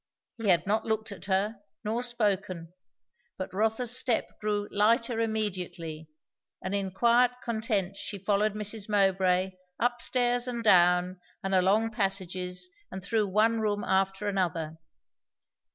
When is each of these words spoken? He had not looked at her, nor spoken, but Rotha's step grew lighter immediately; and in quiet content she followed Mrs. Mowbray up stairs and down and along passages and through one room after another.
He 0.39 0.47
had 0.47 0.65
not 0.65 0.83
looked 0.83 1.11
at 1.11 1.25
her, 1.25 1.59
nor 1.83 2.01
spoken, 2.01 2.73
but 3.37 3.53
Rotha's 3.53 3.95
step 3.95 4.39
grew 4.39 4.67
lighter 4.71 5.19
immediately; 5.19 6.09
and 6.59 6.73
in 6.73 6.89
quiet 6.89 7.29
content 7.43 7.97
she 7.97 8.17
followed 8.17 8.55
Mrs. 8.55 8.89
Mowbray 8.89 9.51
up 9.79 10.01
stairs 10.01 10.47
and 10.47 10.63
down 10.63 11.21
and 11.43 11.53
along 11.53 11.91
passages 11.91 12.67
and 12.91 13.03
through 13.03 13.27
one 13.27 13.59
room 13.61 13.83
after 13.83 14.27
another. 14.27 14.79